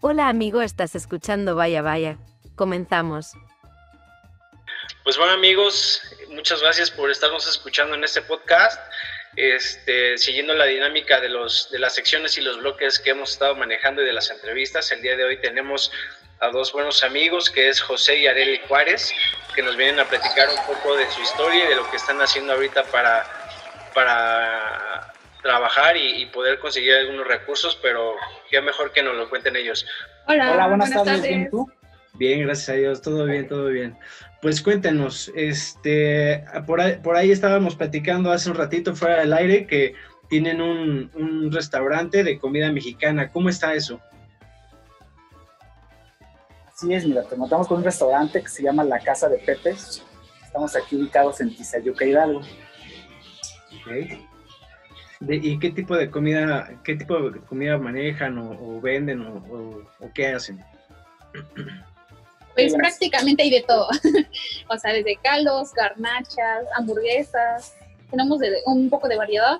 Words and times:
Hola 0.00 0.28
amigo, 0.28 0.62
estás 0.62 0.94
escuchando 0.94 1.56
Vaya 1.56 1.82
Vaya. 1.82 2.16
Comenzamos. 2.54 3.32
Pues 5.04 5.16
bueno 5.16 5.32
amigos, 5.32 6.00
muchas 6.30 6.60
gracias 6.60 6.90
por 6.90 7.10
estarnos 7.10 7.46
escuchando 7.48 7.94
en 7.94 8.04
este 8.04 8.22
podcast. 8.22 8.80
Este, 9.36 10.16
siguiendo 10.16 10.54
la 10.54 10.64
dinámica 10.64 11.20
de, 11.20 11.28
los, 11.28 11.70
de 11.70 11.78
las 11.78 11.94
secciones 11.94 12.38
y 12.38 12.40
los 12.40 12.58
bloques 12.58 12.98
que 12.98 13.10
hemos 13.10 13.32
estado 13.32 13.54
manejando 13.54 14.00
y 14.02 14.06
de 14.06 14.12
las 14.12 14.30
entrevistas, 14.30 14.90
el 14.92 15.02
día 15.02 15.16
de 15.16 15.24
hoy 15.24 15.40
tenemos 15.40 15.92
a 16.40 16.48
dos 16.48 16.72
buenos 16.72 17.04
amigos, 17.04 17.50
que 17.50 17.68
es 17.68 17.80
José 17.80 18.16
y 18.16 18.26
Areli 18.26 18.60
Juárez, 18.66 19.12
que 19.54 19.62
nos 19.62 19.76
vienen 19.76 20.00
a 20.00 20.08
platicar 20.08 20.48
un 20.48 20.66
poco 20.66 20.96
de 20.96 21.10
su 21.10 21.20
historia 21.20 21.64
y 21.64 21.68
de 21.68 21.76
lo 21.76 21.90
que 21.90 21.96
están 21.96 22.20
haciendo 22.22 22.54
ahorita 22.54 22.84
para, 22.84 23.26
para 23.94 25.05
trabajar 25.46 25.96
y, 25.96 26.26
poder 26.26 26.58
conseguir 26.58 26.94
algunos 26.94 27.26
recursos, 27.26 27.78
pero 27.80 28.14
qué 28.50 28.60
mejor 28.60 28.92
que 28.92 29.02
nos 29.02 29.16
lo 29.16 29.30
cuenten 29.30 29.56
ellos. 29.56 29.86
Hola, 30.26 30.66
buenas, 30.66 30.90
tardes. 30.90 31.22
¿Bien 31.22 31.48
tú? 31.50 31.70
Bien, 32.14 32.42
gracias 32.42 32.70
a 32.70 32.72
Dios, 32.72 33.02
todo 33.02 33.24
bien, 33.26 33.46
todo 33.46 33.66
bien. 33.66 33.96
Pues 34.42 34.62
cuéntenos, 34.62 35.30
este, 35.34 36.44
por 36.66 36.80
ahí, 36.80 36.96
por 37.02 37.16
ahí 37.16 37.30
estábamos 37.30 37.76
platicando 37.76 38.32
hace 38.32 38.50
un 38.50 38.56
ratito 38.56 38.94
fuera 38.94 39.20
del 39.20 39.32
aire 39.32 39.66
que 39.66 39.94
tienen 40.28 40.60
un, 40.60 41.10
un 41.14 41.52
restaurante 41.52 42.24
de 42.24 42.38
comida 42.38 42.72
mexicana. 42.72 43.30
¿Cómo 43.30 43.48
está 43.48 43.74
eso? 43.74 44.00
Así 46.72 46.92
es, 46.92 47.06
mira, 47.06 47.22
te 47.22 47.36
montamos 47.36 47.68
con 47.68 47.78
un 47.78 47.84
restaurante 47.84 48.42
que 48.42 48.48
se 48.48 48.62
llama 48.62 48.84
La 48.84 48.98
Casa 48.98 49.28
de 49.28 49.38
Pepe. 49.38 49.70
Estamos 50.44 50.74
aquí 50.74 50.96
ubicados 50.96 51.40
en 51.40 51.54
Tizayuca 51.54 52.04
Hidalgo. 52.04 52.40
Okay. 53.82 54.26
¿Y 55.20 55.58
qué 55.58 55.70
tipo 55.70 55.96
de 55.96 56.10
comida, 56.10 56.70
qué 56.84 56.96
tipo 56.96 57.30
de 57.30 57.40
comida 57.40 57.78
manejan 57.78 58.38
o, 58.38 58.80
venden 58.80 59.22
o, 59.22 59.82
qué 60.14 60.28
hacen? 60.28 60.62
Pues 62.54 62.74
prácticamente 62.74 63.42
hay 63.42 63.50
de 63.50 63.64
todo. 63.66 63.88
o 64.68 64.78
sea, 64.78 64.92
desde 64.92 65.16
caldos, 65.22 65.72
garnachas, 65.72 66.66
hamburguesas. 66.76 67.76
Tenemos 68.10 68.40
un 68.66 68.90
poco 68.90 69.08
de 69.08 69.16
variedad. 69.16 69.58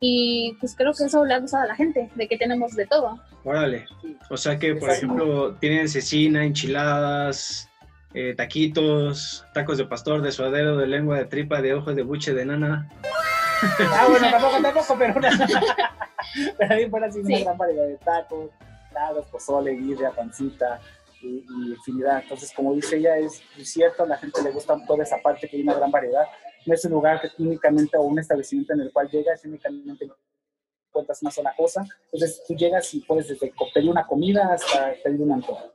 Y 0.00 0.56
pues 0.60 0.74
creo 0.76 0.92
que 0.92 1.04
eso 1.04 1.24
le 1.24 1.34
ha 1.34 1.38
gustado 1.38 1.64
a 1.64 1.66
la 1.68 1.76
gente, 1.76 2.10
de 2.14 2.28
que 2.28 2.36
tenemos 2.36 2.74
de 2.74 2.86
todo. 2.86 3.18
Órale. 3.44 3.86
O 4.30 4.36
sea 4.36 4.58
que, 4.58 4.74
por 4.74 4.90
ejemplo, 4.90 5.54
tienen 5.54 5.88
cecina, 5.88 6.44
enchiladas, 6.44 7.68
eh, 8.12 8.34
taquitos, 8.36 9.44
tacos 9.54 9.78
de 9.78 9.86
pastor, 9.86 10.22
de 10.22 10.30
suadero, 10.30 10.76
de 10.76 10.86
lengua, 10.86 11.18
de 11.18 11.24
tripa, 11.24 11.62
de 11.62 11.74
ojos, 11.74 11.96
de 11.96 12.02
buche, 12.02 12.34
de 12.34 12.44
nana. 12.44 12.88
Ah, 13.92 14.06
bueno, 14.08 14.30
tampoco, 14.30 14.62
tampoco, 14.62 14.96
pero, 14.98 15.14
una... 15.16 15.30
pero 16.58 16.68
también 16.68 16.90
por 16.90 17.04
así 17.04 17.20
una 17.20 17.38
gran 17.40 17.58
variedad 17.58 17.86
de 17.86 17.96
tacos, 17.98 18.50
lados, 18.92 19.26
pozole, 19.26 19.72
guirria, 19.72 20.10
pancita 20.10 20.80
y, 21.22 21.44
infinidad. 21.70 22.22
Entonces, 22.22 22.52
como 22.54 22.74
dice 22.74 22.96
ella, 22.96 23.16
es, 23.18 23.42
cierto, 23.62 24.04
a 24.04 24.06
la 24.06 24.16
gente 24.16 24.42
le 24.42 24.50
gusta 24.50 24.76
toda 24.86 25.02
esa 25.02 25.18
parte 25.18 25.48
que 25.48 25.56
hay 25.56 25.62
una 25.62 25.74
gran 25.74 25.90
variedad. 25.90 26.24
No 26.66 26.74
es 26.74 26.84
un 26.84 26.92
lugar 26.92 27.20
que 27.20 27.28
únicamente 27.42 27.96
o 27.96 28.02
un 28.02 28.18
establecimiento 28.18 28.72
en 28.72 28.80
el 28.80 28.92
cual 28.92 29.08
llegas 29.10 29.44
únicamente 29.44 30.08
cuentas 30.90 31.20
una 31.22 31.30
sola 31.30 31.52
cosa. 31.56 31.84
Entonces, 32.12 32.42
tú 32.46 32.54
llegas 32.54 32.94
y 32.94 33.00
puedes 33.00 33.28
desde 33.28 33.52
pedir 33.74 33.90
una 33.90 34.06
comida 34.06 34.52
hasta 34.54 34.94
pedir 35.02 35.20
un 35.20 35.32
antojo. 35.32 35.72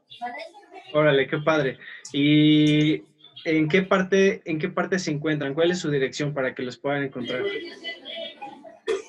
Órale, 0.94 1.28
qué 1.28 1.38
padre. 1.40 1.78
Y 2.14 3.04
¿En 3.46 3.68
qué 3.68 3.82
parte, 3.82 4.42
en 4.46 4.60
qué 4.60 4.70
parte 4.70 5.00
se 5.00 5.12
encuentran? 5.12 5.54
¿Cuál 5.54 5.72
es 5.72 5.80
su 5.80 5.90
dirección 5.90 6.34
para 6.34 6.54
que 6.54 6.64
los 6.64 6.78
puedan 6.78 7.04
encontrar? 7.04 7.44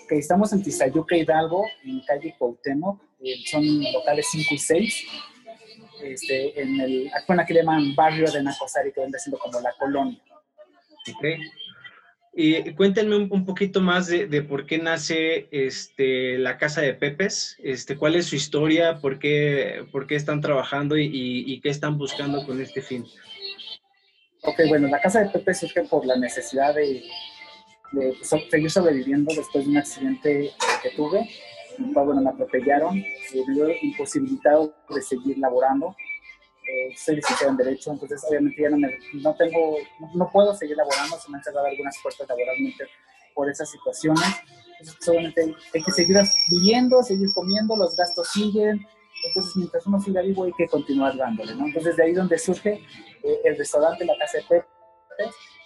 Estamos 0.08 0.52
en 0.52 0.62
Tizayuca 0.62 1.16
Hidalgo, 1.16 1.64
en 1.84 2.00
calle 2.00 2.34
Cuauhtémoc, 2.38 3.00
eh, 3.22 3.36
son 3.46 3.64
locales 3.92 4.26
5 4.30 4.54
y 4.54 4.58
6. 4.58 5.06
Este, 6.02 6.60
en 6.60 6.80
el, 6.80 7.10
bueno, 7.26 7.42
aquí 7.42 7.52
le 7.52 7.60
llaman 7.60 7.94
barrio 7.94 8.30
de 8.30 8.42
Nacosari, 8.42 8.92
que 8.92 9.00
viene 9.00 9.18
siendo 9.18 9.38
como 9.38 9.60
la 9.60 9.72
colonia. 9.78 10.18
Y 12.32 12.72
cuéntenme 12.74 13.16
un, 13.16 13.44
poquito 13.44 13.80
más 13.80 14.06
de, 14.06 14.42
por 14.42 14.64
qué 14.64 14.78
nace 14.78 15.48
este, 15.50 16.38
la 16.38 16.58
Casa 16.58 16.80
de 16.80 16.94
Pepes, 16.94 17.56
este, 17.62 17.96
cuál 17.96 18.14
es 18.14 18.26
su 18.26 18.36
historia, 18.36 18.98
por 19.00 19.18
qué, 19.18 19.84
por 19.92 20.06
qué 20.06 20.14
están 20.14 20.40
trabajando 20.40 20.96
y, 20.96 21.10
y 21.12 21.60
qué 21.60 21.68
están 21.68 21.98
buscando 21.98 22.46
con 22.46 22.60
este 22.60 22.82
fin. 22.82 23.04
Ok, 24.42 24.60
bueno, 24.68 24.88
la 24.88 25.00
casa 25.00 25.20
de 25.20 25.30
Pepe 25.30 25.52
surge 25.52 25.82
por 25.84 26.06
la 26.06 26.16
necesidad 26.16 26.74
de, 26.74 27.02
seguir 28.22 28.70
sobreviviendo 28.70 29.34
después 29.34 29.64
de 29.64 29.70
un 29.70 29.76
accidente 29.76 30.52
que 30.82 30.90
tuve, 30.90 31.28
bueno, 31.78 32.20
me 32.20 32.30
atropellaron, 32.30 32.94
me 32.96 33.54
vio 33.54 33.68
imposibilitado 33.82 34.74
de 34.88 35.02
seguir 35.02 35.38
laborando. 35.38 35.94
Eh, 36.66 36.94
soy 36.96 37.16
licenciado 37.16 37.50
en 37.50 37.56
Derecho, 37.56 37.90
entonces 37.90 38.22
obviamente 38.28 38.62
ya 38.62 38.70
no, 38.70 38.78
me, 38.78 38.98
no 39.14 39.34
tengo, 39.34 39.76
no, 40.14 40.30
puedo 40.30 40.54
seguir 40.54 40.76
laborando, 40.76 41.18
se 41.18 41.30
me 41.30 41.38
han 41.38 41.44
cerrado 41.44 41.66
algunas 41.66 41.96
puertas 42.02 42.28
laboralmente 42.28 42.84
por 43.34 43.50
esas 43.50 43.70
situaciones. 43.70 44.24
Entonces, 44.78 45.08
obviamente 45.08 45.54
hay 45.74 45.82
que 45.82 45.92
seguir 45.92 46.16
viviendo, 46.50 47.02
seguir 47.02 47.32
comiendo, 47.34 47.76
los 47.76 47.96
gastos 47.96 48.28
siguen, 48.28 48.86
entonces, 49.22 49.56
mientras 49.56 49.86
uno 49.86 50.00
siga 50.00 50.22
vivo, 50.22 50.44
hay 50.44 50.52
que 50.52 50.66
continuar 50.68 51.16
dándole, 51.16 51.54
¿no? 51.54 51.66
Entonces, 51.66 51.96
de 51.96 52.04
ahí 52.04 52.12
donde 52.12 52.38
surge 52.38 52.82
eh, 53.22 53.40
el 53.44 53.56
restaurante, 53.56 54.04
la 54.04 54.16
casa 54.18 54.38
de 54.38 54.44
Pepe. 54.44 54.66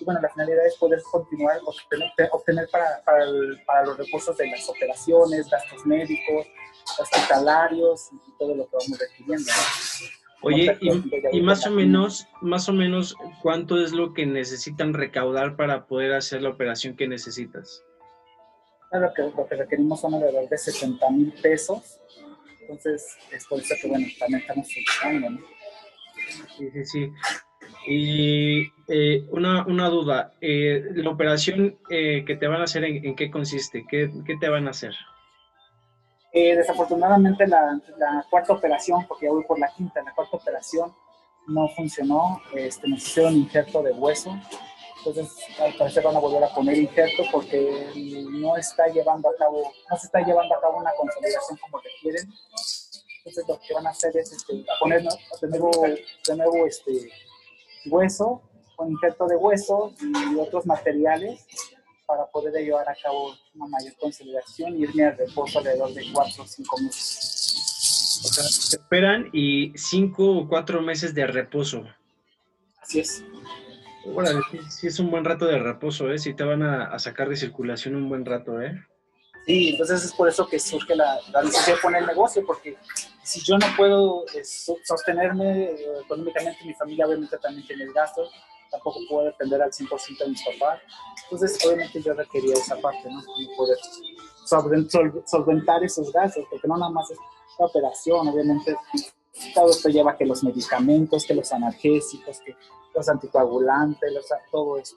Y 0.01 0.05
bueno, 0.05 0.21
la 0.21 0.29
finalidad 0.29 0.67
es 0.67 0.77
poder 0.77 1.01
continuar, 1.03 1.61
obtener, 1.65 2.11
obtener 2.33 2.69
para, 2.73 3.03
para, 3.05 3.25
para, 3.65 3.87
los 3.87 3.97
recursos 3.97 4.37
de 4.37 4.49
las 4.49 4.69
operaciones, 4.69 5.49
gastos 5.49 5.87
médicos, 5.87 6.47
hospitalarios 6.99 8.11
y 8.13 8.39
todo 8.39 8.57
lo 8.57 8.65
que 8.65 8.77
vamos 8.77 8.99
requiriendo. 8.99 9.53
Oye, 10.43 10.77
y, 10.81 11.39
y, 11.39 11.41
más 11.41 11.65
o 11.67 11.71
menos, 11.71 12.27
más 12.43 12.69
o 12.69 12.73
menos, 12.73 13.17
¿cuánto 13.43 13.81
es 13.81 13.93
lo 13.93 14.13
que 14.13 14.27
necesitan 14.27 14.93
recaudar 14.93 15.57
para 15.57 15.87
poder 15.87 16.13
hacer 16.13 16.43
la 16.43 16.51
operación 16.51 16.97
que 16.97 17.07
necesitas? 17.07 17.83
Lo 18.91 19.13
que, 19.15 19.23
lo 19.23 19.47
que 19.49 19.55
requerimos 19.55 20.01
son 20.01 20.15
alrededor 20.15 20.49
de 20.49 20.59
70 20.59 21.11
mil 21.11 21.33
pesos 21.41 22.01
entonces, 22.65 23.17
es 23.31 23.47
por 23.47 23.61
eso 23.61 23.75
que, 23.81 23.89
bueno, 23.89 24.07
también 24.19 24.41
estamos 24.41 24.69
trabajando, 24.69 25.31
¿no? 25.31 25.41
Sí, 26.57 26.71
sí, 26.73 26.85
sí. 26.85 27.13
Y 27.87 28.73
eh, 28.89 29.27
una, 29.31 29.67
una, 29.67 29.89
duda, 29.89 30.33
eh, 30.41 30.83
¿la 30.95 31.11
operación 31.11 31.79
eh, 31.91 32.25
que 32.27 32.37
te 32.37 32.47
van 32.47 32.61
a 32.61 32.65
hacer 32.65 32.85
en, 32.85 33.15
qué 33.15 33.31
consiste? 33.31 33.85
¿Qué, 33.89 34.11
¿Qué, 34.25 34.37
te 34.37 34.49
van 34.49 34.67
a 34.67 34.71
hacer? 34.71 34.95
desafortunadamente 36.33 37.47
la, 37.47 37.81
la, 37.97 38.27
cuarta 38.29 38.55
operación, 38.55 39.07
porque 39.07 39.27
ya 39.27 39.33
voy 39.33 39.45
por 39.45 39.57
la 39.57 39.69
quinta, 39.69 40.03
la 40.03 40.13
cuarta 40.13 40.37
operación 40.37 40.93
no 41.47 41.69
funcionó, 41.69 42.41
este, 42.55 42.89
nos 42.89 43.07
hicieron 43.07 43.35
injerto 43.35 43.83
de 43.83 43.93
hueso, 43.93 44.37
entonces 45.05 45.37
al 45.59 45.75
parecer 45.77 46.03
van 46.03 46.17
a 46.17 46.19
volver 46.19 46.45
a 46.45 46.55
poner 46.55 46.79
injerto 46.79 47.25
porque 47.31 47.91
no 48.31 48.57
está 48.57 48.87
llevando 48.89 49.29
a 49.29 49.37
cabo, 49.37 49.71
no 49.91 49.97
se 49.99 50.07
está 50.07 50.21
llevando 50.21 50.55
a 50.55 50.61
cabo 50.61 50.79
una 50.79 50.93
consolidación 50.97 51.59
como 51.59 51.81
requieren. 51.81 52.33
Entonces 53.19 53.45
lo 53.47 53.61
que 53.61 53.75
van 53.75 53.87
a 53.87 53.91
hacer 53.91 54.17
es 54.17 54.33
este, 54.33 54.65
poner 54.81 55.03
de 55.03 55.49
nuevo, 55.49 55.71
de 56.27 56.37
nuevo 56.37 56.67
este, 56.67 57.11
hueso, 57.87 58.43
con 58.77 58.91
injerto 58.91 59.27
de 59.27 59.37
hueso 59.37 59.93
y 60.01 60.37
otros 60.37 60.67
materiales 60.67 61.47
para 62.07 62.27
poder 62.27 62.53
llevar 62.63 62.89
a 62.89 62.95
cabo 63.03 63.35
una 63.55 63.67
mayor 63.67 63.95
consolidación 63.99 64.77
y 64.77 64.83
irme 64.83 65.05
al 65.05 65.17
reposo 65.17 65.59
alrededor 65.59 65.93
de 65.93 66.05
4 66.13 66.43
o 66.43 66.47
5 66.47 66.77
meses. 66.81 68.21
O 68.25 68.29
sea, 68.29 68.45
esperan 68.45 69.29
y 69.33 69.73
5 69.77 70.39
o 70.39 70.49
4 70.49 70.81
meses 70.83 71.15
de 71.15 71.27
reposo. 71.27 71.85
Así 72.81 73.01
es. 73.01 73.25
Bueno, 74.07 74.41
sí, 74.69 74.87
es 74.87 74.99
un 74.99 75.11
buen 75.11 75.25
rato 75.25 75.47
de 75.47 75.59
reposo, 75.59 76.11
¿eh? 76.11 76.19
Sí 76.19 76.35
te 76.35 76.45
van 76.45 76.63
a, 76.63 76.99
sacar 76.99 77.29
de 77.29 77.37
circulación 77.37 77.95
un 77.95 78.09
buen 78.09 78.25
rato, 78.25 78.61
¿eh? 78.61 78.79
Sí, 79.47 79.71
entonces 79.71 80.05
es 80.05 80.13
por 80.13 80.29
eso 80.29 80.47
que 80.47 80.59
surge 80.59 80.95
la, 80.95 81.19
necesidad 81.43 81.77
de 81.77 81.83
poner 81.83 82.07
negocio, 82.07 82.45
porque 82.47 82.77
si 83.23 83.41
yo 83.41 83.59
no 83.59 83.67
puedo 83.77 84.25
eh, 84.35 84.43
sostenerme 84.43 85.65
eh, 85.65 85.77
económicamente, 86.05 86.65
mi 86.65 86.75
familia 86.75 87.07
obviamente 87.07 87.37
también 87.39 87.67
tiene 87.67 87.87
gastos, 87.93 88.31
tampoco 88.71 89.01
puedo 89.09 89.27
depender 89.27 89.63
al 89.63 89.71
100% 89.71 90.19
de 90.19 90.29
mis 90.29 90.43
papás. 90.45 90.81
Entonces, 91.25 91.59
obviamente 91.67 92.01
yo 92.03 92.15
requería 92.15 92.55
esa 92.55 92.77
parte, 92.77 93.09
¿no? 93.11 93.23
poder 93.57 93.79
solventar 95.27 95.85
esos 95.85 96.13
gastos, 96.13 96.45
porque 96.51 96.69
no 96.69 96.77
nada 96.77 96.91
más 96.91 97.11
es 97.11 97.19
la 97.59 97.67
operación, 97.67 98.29
obviamente 98.29 98.77
todo 99.55 99.71
esto 99.71 99.89
lleva 99.89 100.17
que 100.17 100.27
los 100.27 100.45
medicamentos, 100.45 101.27
que 101.27 101.35
los 101.35 101.53
analgésicos, 101.53 102.41
que 102.41 102.57
los 102.95 103.09
anticoagulantes, 103.09 104.13
los, 104.13 104.27
todo 104.51 104.79
esto. 104.79 104.97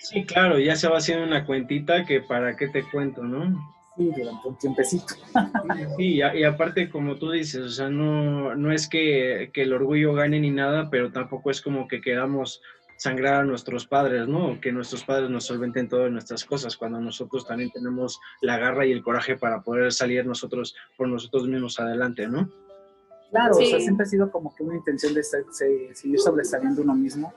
Sí, 0.00 0.24
claro, 0.24 0.58
ya 0.58 0.74
se 0.74 0.88
va 0.88 0.98
haciendo 0.98 1.24
una 1.24 1.46
cuentita 1.46 2.04
que 2.04 2.20
para 2.20 2.56
qué 2.56 2.68
te 2.68 2.82
cuento, 2.90 3.22
¿no? 3.22 3.72
Sí, 3.96 4.10
durante 4.16 4.48
un 4.48 4.58
tiempecito. 4.58 5.14
Sí, 5.96 6.16
y, 6.16 6.44
aparte, 6.44 6.90
como 6.90 7.16
tú 7.16 7.30
dices, 7.30 7.60
o 7.60 7.70
sea, 7.70 7.88
no, 7.88 8.54
no 8.56 8.72
es 8.72 8.88
que, 8.88 9.50
que, 9.52 9.62
el 9.62 9.72
orgullo 9.72 10.14
gane 10.14 10.40
ni 10.40 10.50
nada, 10.50 10.90
pero 10.90 11.12
tampoco 11.12 11.50
es 11.50 11.60
como 11.60 11.86
que 11.86 12.00
queramos 12.00 12.62
sangrar 12.96 13.34
a 13.34 13.44
nuestros 13.44 13.86
padres, 13.86 14.26
¿no? 14.26 14.60
Que 14.60 14.72
nuestros 14.72 15.04
padres 15.04 15.28
nos 15.28 15.44
solventen 15.44 15.88
todas 15.88 16.10
nuestras 16.10 16.44
cosas, 16.44 16.76
cuando 16.76 17.00
nosotros 17.00 17.46
también 17.46 17.70
tenemos 17.70 18.18
la 18.40 18.58
garra 18.58 18.86
y 18.86 18.92
el 18.92 19.02
coraje 19.02 19.36
para 19.36 19.62
poder 19.62 19.92
salir 19.92 20.24
nosotros 20.24 20.74
por 20.96 21.08
nosotros 21.08 21.46
mismos 21.46 21.78
adelante, 21.78 22.26
¿no? 22.28 22.48
Claro, 23.32 23.56
o 23.56 23.58
sea, 23.58 23.78
Sí. 23.78 23.84
siempre 23.84 24.04
ha 24.04 24.08
sido 24.08 24.30
como 24.30 24.54
que 24.54 24.62
una 24.62 24.76
intención 24.76 25.12
de 25.14 25.22
se- 25.24 25.44
se- 25.50 25.94
seguir 25.94 26.20
sobresaliendo 26.20 26.82
uno 26.82 26.94
mismo. 26.94 27.32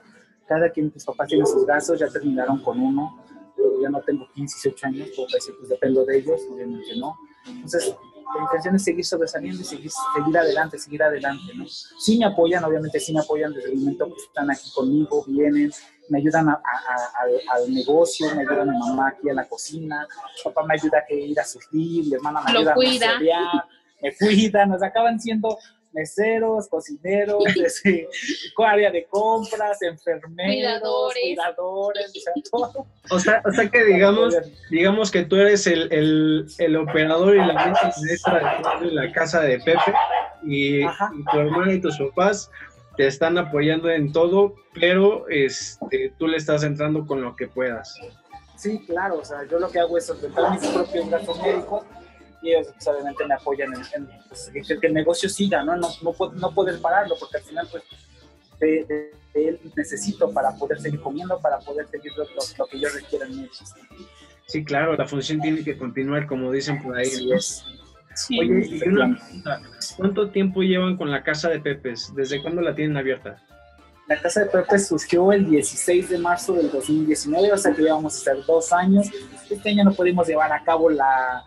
Cada 0.46 0.70
quien, 0.70 0.90
tus 0.92 1.04
papás 1.04 1.26
tienen 1.26 1.46
sus 1.46 1.66
gastos, 1.66 1.98
ya 1.98 2.06
terminaron 2.08 2.62
con 2.62 2.78
uno. 2.80 3.18
Yo 3.56 3.80
ya 3.82 3.88
no 3.88 4.00
tengo 4.02 4.28
15, 4.34 4.56
18 4.70 4.86
años, 4.86 5.08
puedo 5.16 5.28
decir, 5.32 5.54
pues 5.58 5.70
dependo 5.70 6.04
de 6.04 6.18
ellos, 6.18 6.40
obviamente 6.52 6.94
no. 6.98 7.16
Entonces, 7.48 7.96
la 8.36 8.42
intención 8.42 8.76
es 8.76 8.84
seguir 8.84 9.04
sobresaliendo 9.04 9.62
y 9.62 9.64
seguir, 9.64 9.90
seguir 10.14 10.36
adelante, 10.38 10.78
seguir 10.78 11.02
adelante, 11.02 11.52
¿no? 11.56 11.64
Sí 11.66 12.18
me 12.18 12.26
apoyan, 12.26 12.62
obviamente 12.64 13.00
sí 13.00 13.12
me 13.14 13.20
apoyan 13.20 13.52
desde 13.54 13.72
el 13.72 13.78
momento 13.78 14.06
que 14.06 14.20
están 14.28 14.50
aquí 14.50 14.70
conmigo, 14.74 15.24
vienen, 15.26 15.70
me 16.10 16.18
ayudan 16.18 16.48
a- 16.50 16.52
a- 16.52 16.58
a- 16.62 17.22
al, 17.22 17.62
al 17.64 17.72
negocio, 17.74 18.26
me 18.34 18.42
ayuda 18.42 18.64
mi 18.66 18.78
mamá 18.78 19.08
aquí 19.08 19.30
a 19.30 19.34
la 19.34 19.48
cocina, 19.48 20.06
papá 20.44 20.64
me 20.66 20.74
ayuda 20.74 20.98
a 21.08 21.12
ir 21.14 21.40
a 21.40 21.44
surtir, 21.44 22.04
mi 22.06 22.14
hermana 22.14 22.42
me 22.44 22.52
Lo 22.52 22.58
ayuda 22.58 22.74
cuida. 22.74 23.16
a 23.16 23.68
me 24.02 24.14
cuida, 24.14 24.66
nos 24.66 24.82
acaban 24.82 25.18
siendo 25.18 25.56
meseros, 25.96 26.68
cocineros, 26.68 27.42
este, 27.56 28.08
área 28.64 28.90
de 28.90 29.06
compras, 29.06 29.82
enfermeros, 29.82 30.54
Cuidadores. 30.54 31.22
cuidadores, 31.22 32.12
o 32.16 32.20
sea, 32.20 32.32
todo. 32.50 32.86
O 33.10 33.18
sea, 33.18 33.42
o 33.44 33.50
sea 33.50 33.68
que 33.68 33.84
digamos, 33.84 34.36
digamos 34.70 35.10
que 35.10 35.24
tú 35.24 35.36
eres 35.36 35.66
el, 35.66 35.92
el, 35.92 36.46
el 36.58 36.76
operador 36.76 37.34
y 37.34 37.38
la 37.38 37.54
mente 37.54 37.80
maestra 37.82 38.78
de 38.80 38.92
la 38.92 39.12
casa 39.12 39.40
de 39.40 39.58
Pepe 39.58 39.92
y, 40.44 40.82
Ajá. 40.82 41.10
y 41.18 41.24
tu 41.24 41.38
hermana 41.38 41.72
y 41.72 41.80
tus 41.80 41.98
papás 41.98 42.50
te 42.96 43.06
están 43.06 43.36
apoyando 43.36 43.90
en 43.90 44.12
todo, 44.12 44.54
pero 44.74 45.28
este, 45.28 46.14
tú 46.18 46.26
le 46.28 46.36
estás 46.38 46.62
entrando 46.62 47.06
con 47.06 47.20
lo 47.20 47.36
que 47.36 47.46
puedas. 47.46 47.98
Sí, 48.56 48.78
claro, 48.86 49.18
o 49.18 49.24
sea, 49.24 49.44
yo 49.50 49.58
lo 49.58 49.68
que 49.68 49.78
hago 49.80 49.98
es 49.98 50.06
solventar 50.06 50.50
mis 50.52 50.66
propios 50.68 51.10
gastos 51.10 51.42
médicos 51.42 51.84
y 52.46 52.54
ellos 52.54 52.68
pues, 52.72 52.86
obviamente 52.88 53.26
me 53.26 53.34
apoyan 53.34 53.72
en, 53.74 53.80
en, 53.94 54.08
pues, 54.28 54.50
que, 54.52 54.78
que 54.80 54.86
el 54.86 54.94
negocio 54.94 55.28
siga, 55.28 55.62
¿no? 55.64 55.76
No, 55.76 55.88
no, 56.02 56.12
puedo- 56.12 56.32
no 56.32 56.52
poder 56.52 56.80
pararlo 56.80 57.14
porque 57.18 57.38
al 57.38 57.42
final 57.44 57.68
pues 57.70 57.82
de, 58.60 58.66
de- 58.88 59.10
de 59.34 59.48
él 59.48 59.60
necesito 59.76 60.30
para 60.32 60.50
poder 60.56 60.80
seguir 60.80 61.00
comiendo, 61.00 61.38
para 61.40 61.58
poder 61.58 61.86
seguir 61.88 62.12
lo, 62.16 62.24
lo- 62.24 62.30
lo 62.58 62.66
que 62.66 62.80
yo 62.80 62.88
requiera 62.88 63.26
en 63.26 63.36
mí. 63.42 63.48
Sí, 64.46 64.64
claro, 64.64 64.96
la 64.96 65.06
función 65.06 65.40
tiene 65.40 65.62
que 65.64 65.76
continuar, 65.76 66.26
como 66.26 66.50
dicen 66.52 66.82
por 66.82 66.96
ahí. 66.96 67.32
Es. 67.32 67.64
Sí. 68.14 68.40
Oye, 68.40 68.66
y 68.66 68.88
una 68.88 69.14
pregunta, 69.14 69.60
¿cuánto 69.98 70.30
tiempo 70.30 70.62
llevan 70.62 70.96
con 70.96 71.10
la 71.10 71.22
casa 71.22 71.50
de 71.50 71.60
Pepes? 71.60 72.12
¿Desde 72.16 72.40
cuándo 72.40 72.62
la 72.62 72.74
tienen 72.74 72.96
abierta? 72.96 73.42
La 74.08 74.22
casa 74.22 74.40
de 74.44 74.46
Pepe 74.46 74.78
surgió 74.78 75.32
el 75.32 75.50
16 75.50 76.08
de 76.08 76.18
marzo 76.18 76.54
del 76.54 76.70
2019, 76.70 77.52
o 77.52 77.58
sea 77.58 77.74
que 77.74 77.82
íbamos 77.82 78.14
a 78.14 78.16
hacer 78.32 78.44
dos 78.46 78.72
años. 78.72 79.08
Este 79.50 79.70
año 79.70 79.84
no 79.84 79.92
pudimos 79.92 80.26
llevar 80.26 80.52
a 80.52 80.62
cabo 80.64 80.90
la... 80.90 81.44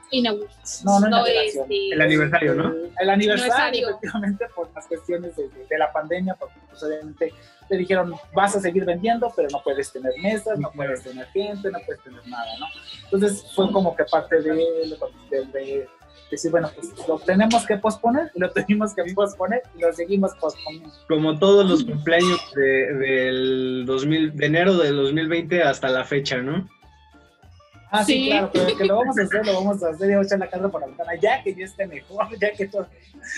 No, 0.83 0.99
no, 0.99 0.99
no, 0.99 1.07
inauguración. 1.07 1.63
este, 1.65 1.93
El 1.93 2.01
aniversario, 2.01 2.55
¿no? 2.55 2.73
El, 2.99 3.09
aniversario, 3.09 3.89
efectivamente, 3.89 4.45
por 4.55 4.69
las 4.73 4.87
cuestiones 4.87 5.35
de, 5.35 5.49
de 5.69 5.77
la 5.77 5.91
pandemia, 5.91 6.35
porque 6.35 6.55
pues, 6.69 6.81
obviamente 6.83 7.33
le 7.69 7.77
dijeron, 7.77 8.13
vas 8.33 8.55
a 8.55 8.59
seguir 8.59 8.85
vendiendo, 8.85 9.31
pero 9.35 9.47
no 9.51 9.61
puedes 9.63 9.91
tener 9.91 10.13
mesas, 10.21 10.57
no 10.57 10.71
puedes 10.71 11.03
tener 11.03 11.27
gente, 11.27 11.69
no 11.71 11.79
puedes 11.85 12.01
tener 12.03 12.27
nada, 12.27 12.57
¿no? 12.59 12.65
Entonces 13.03 13.45
fue 13.55 13.71
como 13.71 13.95
que 13.95 14.05
parte 14.05 14.41
de, 14.41 14.53
de, 14.53 15.45
de 15.53 15.87
decir, 16.31 16.51
bueno, 16.51 16.69
pues 16.75 16.91
lo 17.07 17.19
tenemos 17.19 17.65
que 17.65 17.77
posponer, 17.77 18.31
lo 18.35 18.51
tuvimos 18.51 18.93
que 18.93 19.03
posponer 19.13 19.61
y 19.77 19.81
lo 19.81 19.93
seguimos 19.93 20.31
posponiendo. 20.39 20.89
Como 21.07 21.37
todos 21.37 21.69
los 21.69 21.83
cumpleaños 21.83 22.39
de, 22.55 22.93
del 22.93 23.83
2000, 23.85 24.35
de 24.35 24.45
enero 24.45 24.77
del 24.77 24.95
2020 24.95 25.63
hasta 25.63 25.89
la 25.89 26.03
fecha, 26.05 26.37
¿no? 26.37 26.67
Ah, 27.91 28.03
sí, 28.03 28.13
Sí. 28.13 28.29
claro, 28.29 28.49
pero 28.53 28.77
que 28.77 28.85
lo 28.85 28.95
vamos 28.97 29.17
a 29.17 29.23
hacer, 29.23 29.45
lo 29.45 29.53
vamos 29.55 29.83
a 29.83 29.89
hacer 29.89 30.09
y 30.09 30.13
vamos 30.13 30.25
a 30.25 30.27
echar 30.35 30.39
la 30.39 30.49
casa 30.49 30.69
por 30.69 30.81
la 30.81 30.87
ventana, 30.87 31.11
ya 31.15 31.41
que 31.43 31.55
yo 31.55 31.65
esté 31.65 31.87
mejor, 31.87 32.27
ya 32.39 32.51
que 32.51 32.67
todo. 32.67 32.87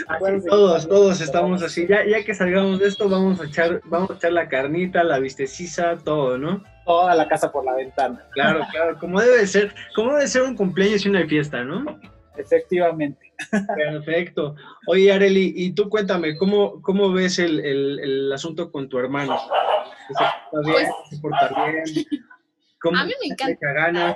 Así 0.07 0.45
todos, 0.47 0.87
todos 0.89 1.21
estamos 1.21 1.63
así. 1.63 1.87
Ya, 1.87 2.05
ya 2.05 2.23
que 2.23 2.33
salgamos 2.33 2.79
de 2.79 2.87
esto, 2.87 3.07
vamos 3.09 3.39
a 3.39 3.45
echar, 3.45 3.81
vamos 3.85 4.11
a 4.11 4.13
echar 4.15 4.33
la 4.33 4.49
carnita, 4.49 5.03
la 5.03 5.19
vistecisa, 5.19 5.97
todo, 6.03 6.37
¿no? 6.37 6.63
Toda 6.85 7.15
la 7.15 7.27
casa 7.27 7.51
por 7.51 7.63
la 7.63 7.75
ventana, 7.75 8.25
Claro, 8.31 8.61
claro, 8.71 8.97
como 8.99 9.21
debe 9.21 9.47
ser, 9.47 9.73
como 9.95 10.13
debe 10.13 10.27
ser 10.27 10.41
un 10.43 10.55
cumpleaños 10.55 11.05
y 11.05 11.09
una 11.09 11.25
fiesta, 11.27 11.63
¿no? 11.63 11.99
efectivamente. 12.37 13.31
Perfecto. 13.75 14.55
Oye, 14.87 15.11
Areli, 15.11 15.53
y 15.55 15.71
tú 15.73 15.89
cuéntame, 15.89 16.35
¿cómo, 16.37 16.81
cómo 16.81 17.11
ves 17.11 17.39
el, 17.39 17.59
el- 17.59 17.99
el 17.99 18.33
asunto 18.33 18.71
con 18.71 18.89
tu 18.89 18.97
hermano? 18.99 19.37
¿Se 20.07 20.13
porta 20.51 20.71
bien? 20.71 20.89
¿Se 21.09 21.17
porta 21.19 21.65
bien? 21.71 21.83
¿Cómo 22.81 22.97
A 22.97 23.05
mí 23.05 23.13
me 23.21 23.27
encanta. 23.33 24.15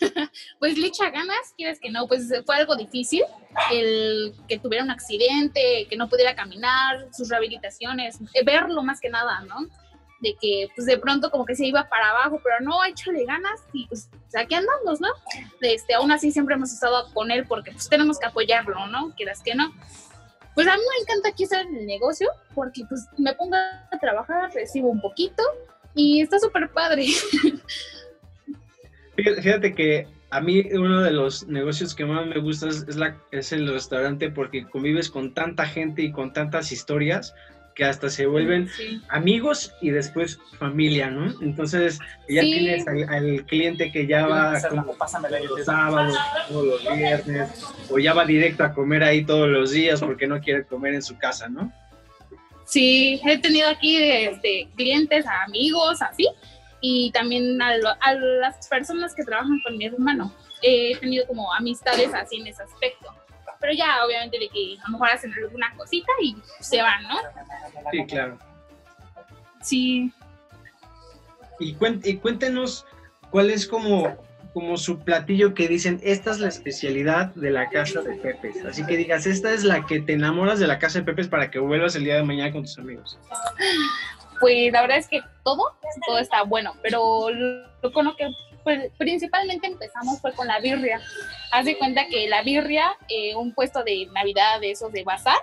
pues 0.58 0.78
le 0.78 0.88
echa 0.88 1.10
ganas, 1.10 1.54
quieres 1.56 1.80
que 1.80 1.90
no, 1.90 2.06
pues 2.06 2.32
fue 2.44 2.56
algo 2.56 2.76
difícil 2.76 3.22
el 3.70 4.34
que 4.48 4.58
tuviera 4.58 4.84
un 4.84 4.90
accidente, 4.90 5.86
que 5.88 5.96
no 5.96 6.08
pudiera 6.08 6.34
caminar, 6.34 7.08
sus 7.12 7.28
rehabilitaciones, 7.28 8.18
eh, 8.34 8.44
verlo 8.44 8.82
más 8.82 9.00
que 9.00 9.10
nada, 9.10 9.40
¿no? 9.42 9.66
De 10.20 10.36
que 10.40 10.68
pues 10.74 10.86
de 10.86 10.98
pronto 10.98 11.30
como 11.30 11.44
que 11.44 11.54
se 11.54 11.66
iba 11.66 11.88
para 11.88 12.10
abajo, 12.10 12.40
pero 12.42 12.60
no, 12.60 12.84
échale 12.84 13.24
ganas 13.24 13.60
y 13.72 13.86
pues 13.88 14.08
aquí 14.36 14.54
andamos, 14.54 15.00
¿no? 15.00 15.08
Este, 15.60 15.94
aún 15.94 16.12
así 16.12 16.30
siempre 16.30 16.54
hemos 16.54 16.72
estado 16.72 17.12
con 17.12 17.30
él 17.30 17.46
porque 17.46 17.72
pues 17.72 17.88
tenemos 17.88 18.18
que 18.18 18.26
apoyarlo, 18.26 18.86
¿no? 18.86 19.14
Quieras 19.16 19.42
que 19.42 19.54
no. 19.54 19.72
Pues 20.54 20.68
a 20.68 20.76
mí 20.76 20.82
me 20.82 21.02
encanta 21.02 21.30
aquí 21.30 21.44
estar 21.44 21.62
en 21.62 21.76
el 21.76 21.86
negocio 21.86 22.28
porque 22.54 22.82
pues 22.88 23.06
me 23.16 23.34
pongo 23.34 23.56
a 23.56 23.98
trabajar, 23.98 24.52
recibo 24.52 24.88
un 24.88 25.00
poquito 25.00 25.42
y 25.94 26.22
está 26.22 26.38
súper 26.38 26.70
padre. 26.70 27.06
Fíjate 29.16 29.74
que 29.74 30.06
a 30.30 30.40
mí 30.40 30.62
uno 30.72 31.02
de 31.02 31.10
los 31.10 31.46
negocios 31.46 31.94
que 31.94 32.04
más 32.06 32.26
me 32.26 32.38
gusta 32.38 32.68
es, 32.68 32.86
es 32.88 32.96
la, 32.96 33.18
es 33.30 33.52
el 33.52 33.70
restaurante 33.70 34.30
porque 34.30 34.66
convives 34.66 35.10
con 35.10 35.34
tanta 35.34 35.66
gente 35.66 36.02
y 36.02 36.12
con 36.12 36.32
tantas 36.32 36.72
historias 36.72 37.34
que 37.74 37.84
hasta 37.84 38.10
se 38.10 38.26
vuelven 38.26 38.68
Sí. 38.68 39.00
amigos 39.08 39.72
y 39.80 39.90
después 39.90 40.38
familia, 40.58 41.10
¿no? 41.10 41.34
Entonces 41.40 41.98
ya 42.28 42.42
Sí. 42.42 42.52
tienes 42.52 42.86
al, 42.86 43.08
al 43.08 43.46
cliente 43.46 43.90
que 43.92 44.06
ya 44.06 44.26
va 44.26 44.60
como 44.68 44.94
los 44.94 45.64
sábados, 45.64 46.16
todos 46.48 46.66
los 46.66 46.96
viernes, 46.96 47.50
o 47.90 47.98
ya 47.98 48.12
va 48.14 48.24
directo 48.26 48.64
a 48.64 48.72
comer 48.74 49.02
ahí 49.02 49.24
todos 49.24 49.48
los 49.48 49.70
días 49.70 50.00
porque 50.00 50.26
no 50.26 50.40
quiere 50.40 50.64
comer 50.64 50.94
en 50.94 51.02
su 51.02 51.16
casa, 51.18 51.48
¿no? 51.48 51.72
Sí, 52.66 53.20
he 53.24 53.38
tenido 53.38 53.68
aquí 53.68 53.96
este, 54.02 54.68
clientes, 54.76 55.24
amigos, 55.46 56.00
así, 56.00 56.26
y 56.82 57.10
también 57.12 57.62
a, 57.62 57.76
lo- 57.78 57.96
a 58.00 58.12
las 58.12 58.68
personas 58.68 59.14
que 59.14 59.24
trabajan 59.24 59.58
con 59.64 59.78
mi 59.78 59.86
hermano. 59.86 60.34
He 60.60 60.96
tenido 60.98 61.26
como 61.26 61.52
amistades 61.54 62.12
así 62.12 62.36
en 62.36 62.48
ese 62.48 62.62
aspecto. 62.62 63.06
Pero 63.60 63.72
ya, 63.72 64.04
obviamente, 64.04 64.38
de 64.38 64.48
que 64.48 64.76
a 64.80 64.86
lo 64.88 64.92
mejor 64.92 65.08
hacen 65.10 65.32
alguna 65.32 65.72
cosita 65.76 66.10
y 66.20 66.36
se 66.60 66.82
van, 66.82 67.02
¿no? 67.04 67.16
Sí, 67.92 68.04
claro. 68.06 68.38
Sí, 69.62 70.12
y 71.60 71.74
cuéntenos 72.16 72.84
cuál 73.30 73.50
es 73.50 73.66
como, 73.68 74.16
como 74.52 74.76
su 74.76 74.98
platillo 74.98 75.54
que 75.54 75.68
dicen, 75.68 76.00
esta 76.02 76.32
es 76.32 76.40
la 76.40 76.48
especialidad 76.48 77.26
de 77.36 77.50
la 77.52 77.68
casa 77.70 78.02
de 78.02 78.16
Pepes. 78.16 78.64
Así 78.64 78.84
que 78.84 78.96
digas, 78.96 79.26
esta 79.26 79.52
es 79.52 79.62
la 79.62 79.86
que 79.86 80.00
te 80.00 80.14
enamoras 80.14 80.58
de 80.58 80.66
la 80.66 80.80
casa 80.80 80.98
de 80.98 81.04
Pepes 81.04 81.28
para 81.28 81.50
que 81.50 81.60
vuelvas 81.60 81.94
el 81.94 82.02
día 82.04 82.16
de 82.16 82.24
mañana 82.24 82.50
con 82.52 82.62
tus 82.62 82.76
amigos. 82.78 83.18
Pues 84.42 84.72
la 84.72 84.80
verdad 84.82 84.98
es 84.98 85.06
que 85.06 85.22
todo, 85.44 85.62
todo 86.04 86.18
está 86.18 86.42
bueno, 86.42 86.74
pero 86.82 87.30
lo 87.30 87.92
con 87.92 88.04
lo 88.04 88.16
que 88.16 88.28
pues, 88.64 88.90
principalmente 88.98 89.68
empezamos 89.68 90.20
fue 90.20 90.32
con 90.32 90.48
la 90.48 90.58
birria. 90.58 91.00
Haz 91.52 91.64
de 91.64 91.78
cuenta 91.78 92.06
que 92.08 92.28
la 92.28 92.42
birria, 92.42 92.96
eh, 93.08 93.36
un 93.36 93.54
puesto 93.54 93.84
de 93.84 94.08
Navidad 94.12 94.60
de 94.60 94.72
esos 94.72 94.90
de 94.90 95.04
bazar, 95.04 95.38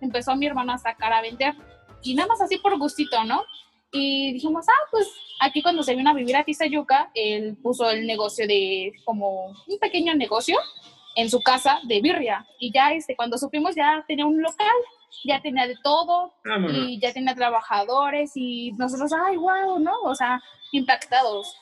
empezó 0.00 0.34
mi 0.34 0.46
hermano 0.46 0.72
a 0.72 0.78
sacar 0.78 1.12
a 1.12 1.22
vender. 1.22 1.54
Y 2.02 2.14
nada 2.14 2.26
más 2.26 2.40
así 2.40 2.58
por 2.58 2.76
gustito, 2.76 3.22
¿no? 3.22 3.44
Y 3.92 4.32
dijimos, 4.32 4.66
ah, 4.68 4.88
pues 4.90 5.08
aquí 5.40 5.62
cuando 5.62 5.84
se 5.84 5.94
vino 5.94 6.10
a 6.10 6.14
vivir 6.14 6.36
a 6.36 6.44
Tizayuca, 6.44 7.12
él 7.14 7.56
puso 7.62 7.88
el 7.88 8.04
negocio 8.04 8.48
de, 8.48 8.92
como 9.04 9.46
un 9.46 9.78
pequeño 9.80 10.12
negocio 10.14 10.58
en 11.14 11.30
su 11.30 11.40
casa 11.40 11.78
de 11.84 12.00
birria. 12.00 12.44
Y 12.58 12.72
ya 12.72 12.92
este, 12.94 13.14
cuando 13.14 13.38
supimos 13.38 13.76
ya 13.76 14.04
tenía 14.08 14.26
un 14.26 14.42
local, 14.42 14.74
ya 15.24 15.40
tenía 15.42 15.66
de 15.66 15.76
todo, 15.82 16.32
Vámonos. 16.44 16.76
y 16.88 17.00
ya 17.00 17.12
tenía 17.12 17.34
trabajadores 17.34 18.32
y 18.34 18.72
nosotros, 18.72 19.10
ay, 19.26 19.36
wow, 19.36 19.78
¿no? 19.78 19.92
O 20.02 20.14
sea, 20.14 20.40
impactados. 20.72 21.54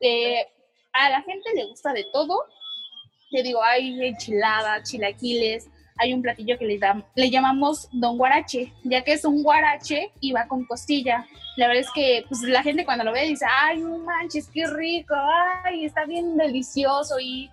Eh, 0.00 0.46
a 0.92 1.10
la 1.10 1.22
gente 1.22 1.50
le 1.54 1.66
gusta 1.66 1.92
de 1.92 2.04
todo. 2.12 2.44
Te 3.30 3.42
digo, 3.42 3.62
hay 3.62 4.06
enchiladas, 4.06 4.88
chilaquiles, 4.90 5.68
hay 5.98 6.12
un 6.12 6.22
platillo 6.22 6.56
que 6.58 6.66
le, 6.66 6.78
dam- 6.78 7.04
le 7.14 7.30
llamamos 7.30 7.88
don 7.92 8.16
guarache, 8.16 8.72
ya 8.84 9.02
que 9.02 9.12
es 9.14 9.24
un 9.24 9.42
guarache 9.42 10.12
y 10.20 10.32
va 10.32 10.46
con 10.46 10.64
costilla. 10.66 11.26
La 11.56 11.66
verdad 11.68 11.82
es 11.82 11.90
que 11.94 12.24
pues, 12.28 12.42
la 12.42 12.62
gente 12.62 12.84
cuando 12.84 13.04
lo 13.04 13.12
ve 13.12 13.26
dice, 13.26 13.44
ay, 13.48 13.78
no 13.78 13.98
manches, 13.98 14.48
qué 14.52 14.66
rico, 14.66 15.14
ay, 15.64 15.84
está 15.84 16.04
bien 16.04 16.36
delicioso 16.36 17.18
y 17.20 17.50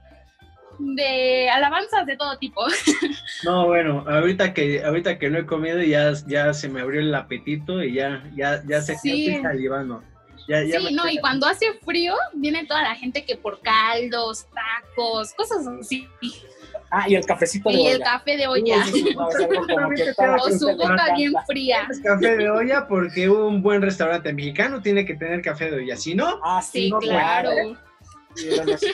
de 0.95 1.49
alabanzas 1.49 2.05
de 2.05 2.17
todo 2.17 2.37
tipo. 2.37 2.61
No, 3.43 3.65
bueno, 3.65 4.05
ahorita 4.07 4.53
que, 4.53 4.83
ahorita 4.83 5.17
que 5.17 5.29
no 5.31 5.39
he 5.39 5.45
comido 5.47 5.81
ya, 5.81 6.13
ya 6.27 6.53
se 6.53 6.69
me 6.69 6.81
abrió 6.81 7.01
el 7.01 7.13
apetito 7.15 7.81
y 7.83 7.93
ya, 7.95 8.23
ya, 8.35 8.61
ya 8.67 8.81
se 8.81 8.95
Sí. 8.97 9.25
estoy 9.27 9.41
salivando. 9.43 10.03
Ya, 10.47 10.63
ya 10.63 10.79
Sí, 10.79 10.93
no, 10.93 11.07
y 11.09 11.17
cuando 11.17 11.47
hace 11.47 11.73
frío, 11.85 12.13
viene 12.33 12.65
toda 12.65 12.83
la 12.83 12.95
gente 12.95 13.25
que 13.25 13.35
por 13.37 13.59
caldos, 13.61 14.45
tacos, 14.53 15.33
cosas 15.33 15.65
así. 15.67 16.07
Ah, 16.91 17.05
y 17.07 17.15
el 17.15 17.25
cafecito 17.25 17.69
de 17.69 17.75
Y 17.75 17.79
olla. 17.79 17.91
el 17.95 18.01
café 18.01 18.37
de 18.37 18.47
olla. 18.47 18.75
O 20.39 20.49
su 20.51 20.77
coca 20.77 21.15
bien 21.15 21.33
fría. 21.47 21.87
Es 21.89 21.99
café 22.01 22.35
de 22.37 22.49
olla 22.49 22.87
porque 22.87 23.29
un 23.29 23.61
buen 23.61 23.81
restaurante 23.81 24.33
mexicano 24.33 24.81
tiene 24.81 25.05
que 25.05 25.15
tener 25.15 25.41
café 25.41 25.71
de 25.71 25.77
olla. 25.77 25.95
Si 25.95 26.13
no, 26.15 26.39
Ah, 26.43 26.61
sí, 26.61 26.83
Sí, 26.83 26.89
no, 26.91 26.99
claro. 26.99 27.49
Y 28.35 28.49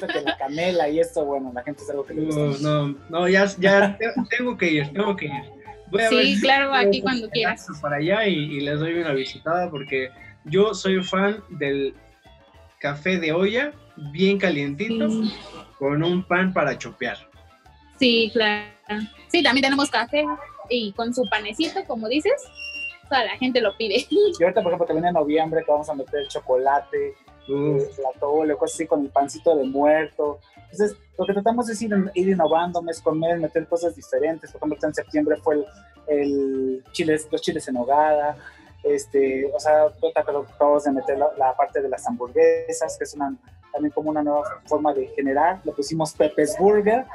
que 0.08 0.22
la 0.22 0.38
canela 0.38 0.90
y 0.90 1.00
esto, 1.00 1.26
bueno, 1.26 1.52
la 1.54 1.64
gente 1.64 1.84
es 1.84 1.90
algo 1.90 2.06
que 2.06 2.14
le 2.14 2.26
gusta. 2.26 2.40
no, 2.42 2.48
mucho. 2.48 2.62
no, 2.62 2.96
no, 3.10 3.28
ya, 3.30 3.46
ya 3.60 3.98
te- 3.98 4.14
tengo 4.38 4.58
que 4.58 4.72
ir, 4.72 4.92
tengo 4.94 5.16
que 5.16 5.26
ir. 5.26 5.32
Voy 5.90 6.02
a 6.04 6.10
ver 6.10 6.24
Sí, 6.26 6.36
si 6.36 6.42
claro, 6.42 6.70
puedo 6.70 6.88
aquí 6.88 7.02
cuando 7.02 7.30
quieras. 7.30 7.66
para 7.82 7.98
allá 7.98 8.26
y, 8.28 8.34
y 8.36 8.60
les 8.62 8.80
doy 8.80 8.94
una 8.96 9.14
visitada 9.14 9.70
porque 9.70 10.10
yo 10.46 10.74
soy 10.74 11.02
fan 11.04 11.42
del 11.50 11.94
café 12.80 13.18
de 13.20 13.32
olla 13.32 13.72
bien 14.12 14.38
calientito 14.38 15.10
Sí. 15.10 15.34
con 15.80 16.04
un 16.04 16.24
pan 16.24 16.54
para 16.54 16.78
chopear. 16.78 17.18
Sí, 18.00 18.30
claro. 18.34 18.68
Sí, 19.28 19.42
también 19.44 19.64
tenemos 19.64 19.90
café 19.90 20.26
y 20.70 20.92
con 20.94 21.14
su 21.14 21.24
panecito, 21.30 21.84
como 21.86 22.08
dices, 22.10 22.34
toda 23.10 23.24
la 23.26 23.38
gente 23.38 23.62
lo 23.62 23.76
pide. 23.78 24.06
Y 24.10 24.44
ahorita, 24.44 24.62
por 24.62 24.72
ejemplo, 24.72 24.86
que 24.88 24.94
viene 24.94 25.12
noviembre, 25.12 25.64
que 25.66 25.72
vamos 25.72 25.90
a 25.90 25.94
meter 25.96 26.20
el 26.22 26.28
chocolate, 26.28 27.16
La 27.48 28.20
tole, 28.20 28.56
cosas 28.56 28.76
así 28.76 28.88
con 28.88 29.02
el 29.02 29.10
pancito 29.10 29.56
de 29.56 29.64
muerto. 29.64 30.40
Entonces, 30.72 30.98
lo 31.18 31.26
que 31.26 31.34
tratamos 31.34 31.70
es 31.70 31.82
ir, 31.82 31.94
ir 32.14 32.30
innovando 32.30 32.82
mes 32.82 33.02
con 33.02 33.20
mes, 33.20 33.40
meter 33.40 33.68
cosas 33.68 33.96
diferentes. 33.96 34.52
Por 34.52 34.60
ejemplo, 34.60 34.88
en 34.88 34.94
septiembre 34.94 35.38
fue 35.38 35.56
el, 35.56 35.66
el 36.08 36.84
chiles, 36.92 37.28
los 37.32 37.42
chiles 37.42 37.68
en 37.68 37.78
hogada. 37.78 38.38
Este, 38.84 39.52
o 39.54 39.60
sea, 39.60 39.88
que 40.00 40.20
acabamos 40.20 40.84
de 40.84 40.92
meter 40.92 41.18
la, 41.18 41.30
la 41.38 41.56
parte 41.56 41.82
de 41.82 41.90
las 41.90 42.08
hamburguesas, 42.08 42.98
que 42.98 43.04
es 43.04 43.14
una, 43.16 43.36
también 43.72 43.92
como 43.92 44.10
una 44.10 44.24
nueva 44.24 44.62
forma 44.66 44.94
de 44.94 45.08
generar. 45.08 45.62
Le 45.64 45.72
pusimos 45.72 46.14
Pepe's 46.14 46.58
Burger. 46.58 47.06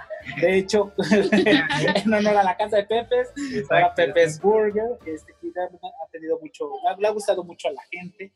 De 0.40 0.56
hecho, 0.56 0.92
en 1.10 2.12
honor 2.12 2.36
a 2.36 2.42
la 2.44 2.56
casa 2.56 2.76
de 2.76 2.84
Pepe's, 2.84 3.32
exacto. 3.54 3.94
Pepe's 3.96 4.40
Burger. 4.40 4.98
Este, 5.06 5.34
realmente 5.54 5.86
ha 5.86 6.10
tenido 6.10 6.38
mucho, 6.40 6.70
le 6.98 7.08
ha 7.08 7.10
gustado 7.10 7.44
mucho 7.44 7.68
a 7.68 7.72
la 7.72 7.82
gente. 7.90 8.32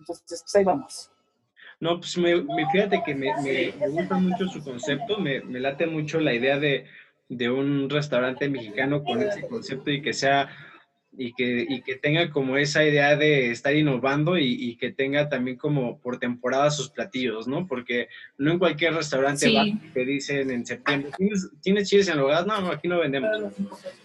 Entonces, 0.00 0.42
pues 0.42 0.54
ahí 0.56 0.64
vamos. 0.64 1.10
No, 1.80 1.98
pues 1.98 2.16
me, 2.18 2.36
me- 2.36 2.70
fíjate 2.72 3.02
que 3.04 3.14
me, 3.14 3.28
me- 3.42 3.72
me 3.78 3.88
gusta 3.88 4.16
mucho 4.16 4.46
su 4.48 4.62
concepto, 4.62 5.18
me, 5.18 5.40
me 5.42 5.60
late 5.60 5.86
mucho 5.86 6.20
la 6.20 6.32
idea 6.34 6.58
de, 6.58 6.86
de 7.28 7.50
un 7.50 7.90
restaurante 7.90 8.48
mexicano 8.48 9.02
con 9.02 9.20
ese 9.22 9.46
concepto 9.46 9.90
y 9.90 10.00
que 10.02 10.12
sea 10.12 10.48
y 11.16 11.32
que, 11.32 11.64
y 11.68 11.82
que 11.82 11.94
tenga 11.94 12.28
como 12.30 12.56
esa 12.56 12.84
idea 12.84 13.14
de 13.14 13.52
estar 13.52 13.72
innovando 13.76 14.36
y, 14.36 14.46
y 14.52 14.76
que 14.76 14.90
tenga 14.90 15.28
también 15.28 15.56
como 15.56 16.00
por 16.00 16.18
temporada 16.18 16.70
sus 16.72 16.90
platillos, 16.90 17.46
¿no? 17.46 17.68
Porque 17.68 18.08
no 18.36 18.50
en 18.50 18.58
cualquier 18.58 18.94
restaurante 18.94 19.46
Sí. 19.46 19.54
va 19.54 19.64
te 19.92 20.04
dicen 20.04 20.50
en 20.50 20.66
septiembre, 20.66 21.12
¿tienes, 21.16 21.50
¿tienes 21.62 21.88
chiles 21.88 22.08
en 22.08 22.18
hogar? 22.18 22.44
No, 22.48 22.60
no, 22.60 22.72
aquí 22.72 22.88
no 22.88 22.98
vendemos. 22.98 23.30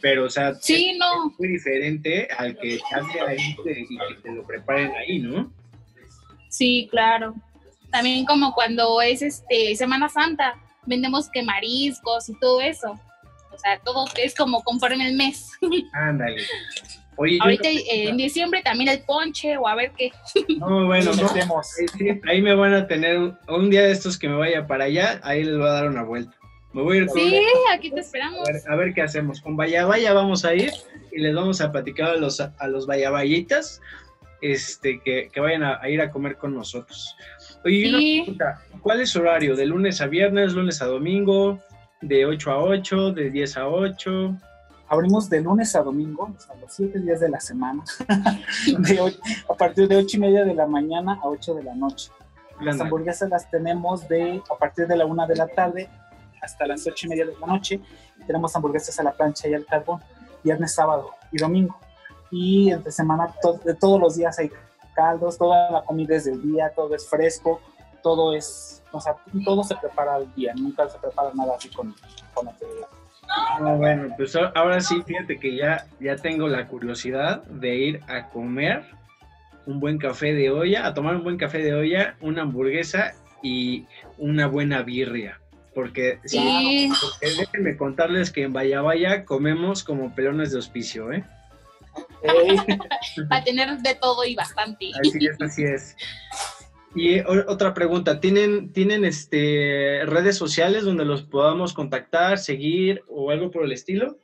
Pero, 0.01 0.25
o 0.25 0.29
sea, 0.29 0.53
Sí, 0.53 0.95
no. 0.99 1.31
es 1.31 1.39
muy 1.39 1.47
diferente 1.47 2.27
al 2.37 2.55
que 2.59 2.75
echarte 2.75 3.21
ahí 3.21 3.37
y 3.89 3.97
que 3.97 4.15
te 4.21 4.31
lo 4.31 4.45
preparen 4.45 4.91
ahí, 4.91 5.17
¿no? 5.17 5.51
Sí, 6.47 6.87
claro. 6.91 7.33
También 7.91 8.25
como 8.25 8.53
cuando 8.53 9.01
es 9.01 9.21
este 9.21 9.75
Semana 9.75 10.09
Santa, 10.09 10.55
vendemos 10.85 11.29
que 11.29 11.43
mariscos 11.43 12.29
y 12.29 12.39
todo 12.39 12.61
eso. 12.61 12.99
O 13.51 13.57
sea, 13.57 13.79
todo 13.79 14.05
es 14.17 14.35
como 14.35 14.63
conforme 14.63 15.07
el 15.07 15.15
mes. 15.15 15.51
Ándale. 15.93 16.43
Oye, 17.17 17.37
Ahorita 17.41 17.63
no- 17.65 17.79
eh, 17.79 18.09
en 18.09 18.15
diciembre 18.17 18.61
también 18.63 18.89
el 18.89 19.01
ponche 19.03 19.57
o 19.57 19.67
a 19.67 19.75
ver 19.75 19.91
qué. 19.97 20.11
No, 20.57 20.85
bueno, 20.85 21.11
no, 21.13 21.23
metemos. 21.23 21.67
ahí, 22.29 22.41
me 22.41 22.53
van 22.55 22.73
a 22.73 22.87
tener 22.87 23.17
un, 23.17 23.37
un 23.49 23.69
día 23.69 23.81
de 23.81 23.91
estos 23.91 24.17
que 24.17 24.29
me 24.29 24.37
vaya 24.37 24.65
para 24.67 24.85
allá, 24.85 25.19
ahí 25.23 25.43
les 25.43 25.57
voy 25.57 25.67
a 25.67 25.71
dar 25.71 25.89
una 25.89 26.03
vuelta. 26.03 26.37
Me 26.71 26.81
voy 26.81 26.97
a 26.97 27.01
ir 27.01 27.07
con 27.07 27.19
Sí, 27.19 27.41
aquí 27.73 27.91
te 27.91 27.99
esperamos. 27.99 28.47
a 28.47 28.51
ver, 28.53 28.61
a 28.69 28.75
ver 28.75 28.93
qué 28.93 29.01
hacemos. 29.01 29.41
Con 29.41 29.57
Vaya 29.57 29.85
Vaya 29.85 30.13
vamos 30.13 30.45
a 30.45 30.53
ir 30.53 30.71
y 31.11 31.19
les 31.19 31.35
vamos 31.35 31.59
a 31.61 31.71
platicar 31.71 32.11
a 32.11 32.15
los, 32.15 32.39
a 32.39 32.67
los 32.67 32.87
este, 34.41 35.01
que, 35.01 35.29
que 35.33 35.39
vayan 35.39 35.63
a, 35.63 35.79
a 35.81 35.89
ir 35.89 35.99
a 36.01 36.11
comer 36.11 36.37
con 36.37 36.53
nosotros. 36.55 37.15
Oye, 37.65 37.85
Sí. 37.89 38.21
pregunta, 38.23 38.61
¿cuál 38.81 39.01
es 39.01 39.09
su 39.09 39.19
horario? 39.19 39.55
¿De 39.55 39.65
lunes 39.65 39.99
a 40.01 40.07
viernes, 40.07 40.53
lunes 40.53 40.81
a 40.81 40.85
domingo, 40.85 41.59
de 42.01 42.25
8 42.25 42.51
a 42.51 42.63
8, 42.63 43.11
de 43.11 43.29
10 43.29 43.57
a 43.57 43.67
8? 43.67 44.35
Abrimos 44.87 45.29
de 45.29 45.41
lunes 45.41 45.75
a 45.75 45.83
domingo, 45.83 46.33
hasta 46.37 46.55
los 46.55 46.73
siete 46.73 46.99
días 46.99 47.19
de 47.19 47.29
la 47.29 47.39
semana, 47.39 47.83
de 48.79 48.99
ocho- 49.01 49.19
a 49.49 49.53
partir 49.53 49.87
de 49.87 49.97
ocho 49.97 50.17
y 50.17 50.19
media 50.21 50.43
de 50.43 50.55
la 50.55 50.65
mañana 50.65 51.19
a 51.21 51.27
8 51.27 51.53
de 51.55 51.63
la 51.63 51.75
noche. 51.75 52.11
Las 52.61 52.79
hamburguesas 52.81 53.29
las 53.29 53.49
tenemos 53.51 54.07
de 54.09 54.41
a 54.51 54.55
partir 54.57 54.87
de 54.87 54.97
la 54.97 55.05
una 55.05 55.25
de 55.27 55.35
la 55.35 55.47
tarde 55.47 55.87
hasta 56.41 56.65
las 56.67 56.85
ocho 56.87 57.05
y 57.05 57.09
media 57.09 57.25
de 57.25 57.33
la 57.39 57.45
noche. 57.47 57.79
Tenemos 58.25 58.53
hamburguesas 58.55 58.99
a 58.99 59.03
la 59.03 59.11
plancha 59.13 59.47
y 59.47 59.53
al 59.53 59.65
carbón, 59.65 60.01
viernes, 60.43 60.73
sábado 60.73 61.11
y 61.31 61.37
domingo. 61.37 61.77
Y 62.31 62.71
entre 62.71 62.91
semana, 62.91 63.33
to- 63.41 63.59
de 63.63 63.75
todos 63.75 63.99
los 63.99 64.15
días 64.17 64.37
hay 64.39 64.49
caldos, 64.99 65.37
toda 65.37 65.71
la 65.71 65.81
comida 65.83 66.15
es 66.17 66.25
del 66.25 66.41
día, 66.41 66.71
todo 66.75 66.93
es 66.95 67.07
fresco, 67.07 67.61
todo 68.03 68.33
es, 68.35 68.83
o 68.91 68.99
sea, 68.99 69.15
todo 69.45 69.63
se 69.63 69.75
prepara 69.77 70.15
al 70.15 70.33
día, 70.35 70.53
nunca 70.55 70.87
se 70.89 70.97
prepara 70.99 71.31
nada 71.33 71.53
así 71.55 71.69
con, 71.69 71.95
con 72.33 72.47
anterioridad. 72.49 72.87
No, 73.61 73.77
bueno, 73.77 74.13
pues 74.17 74.35
a- 74.35 74.51
ahora 74.55 74.81
sí, 74.81 75.01
fíjate 75.05 75.39
que 75.39 75.55
ya, 75.55 75.85
ya 76.01 76.15
tengo 76.17 76.47
la 76.47 76.67
curiosidad 76.67 77.43
de 77.43 77.75
ir 77.75 78.01
a 78.07 78.27
comer 78.29 78.83
un 79.65 79.79
buen 79.79 79.97
café 79.99 80.33
de 80.33 80.49
olla, 80.49 80.85
a 80.87 80.93
tomar 80.93 81.15
un 81.15 81.23
buen 81.23 81.37
café 81.37 81.59
de 81.59 81.73
olla, 81.73 82.15
una 82.21 82.41
hamburguesa 82.41 83.13
y 83.43 83.85
una 84.17 84.47
buena 84.47 84.81
birria. 84.81 85.39
Porque, 85.75 86.19
sí, 86.25 86.39
Sí, 86.39 86.91
porque 87.01 87.35
déjenme 87.39 87.77
contarles 87.77 88.31
que 88.31 88.43
en 88.43 88.51
Vaya 88.51 88.81
Vaya 88.81 89.23
comemos 89.23 89.83
como 89.83 90.13
pelones 90.15 90.51
de 90.51 90.57
hospicio, 90.57 91.11
¿eh? 91.13 91.23
Ey, 92.23 92.57
para 93.29 93.43
tener 93.43 93.77
de 93.77 93.95
todo 93.95 94.25
y 94.25 94.35
bastante. 94.35 94.91
Así 94.99 95.25
es, 95.25 95.41
así 95.41 95.63
es. 95.63 95.95
Y 96.95 97.19
o- 97.19 97.51
otra 97.51 97.73
pregunta, 97.73 98.19
¿tienen, 98.19 98.73
¿tienen 98.73 99.05
este, 99.05 100.01
redes 100.05 100.37
sociales 100.37 100.83
donde 100.83 101.05
los 101.05 101.23
podamos 101.23 101.73
contactar, 101.73 102.37
seguir 102.39 103.03
o 103.07 103.29
algo 103.31 103.51
por 103.51 103.63
el 103.63 103.71
estilo? 103.71 104.17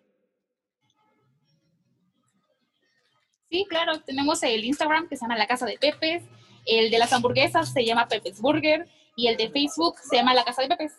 Sí, 3.49 3.65
claro, 3.69 4.01
tenemos 4.01 4.41
el 4.43 4.65
Instagram 4.65 5.07
que 5.07 5.15
se 5.15 5.21
llama 5.21 5.37
La 5.37 5.47
Casa 5.47 5.65
de 5.65 5.77
Pepes, 5.79 6.23
el 6.65 6.89
de 6.89 6.97
las 6.99 7.13
hamburguesas 7.13 7.71
se 7.71 7.85
llama 7.85 8.07
Pepes 8.07 8.41
Burger 8.41 8.87
y 9.15 9.27
el 9.27 9.37
de 9.37 9.49
Facebook 9.49 9.95
se 9.99 10.17
llama 10.17 10.33
La 10.33 10.43
Casa 10.43 10.63
de 10.63 10.69
Pepes. 10.69 10.93